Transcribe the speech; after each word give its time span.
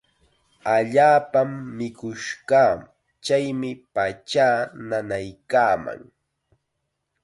Allaapam 0.75 1.51
mikush 1.77 2.27
kaa. 2.51 2.71
Chaymi 3.27 3.71
pachaa 3.93 4.57
nanaykaaman. 4.89 6.01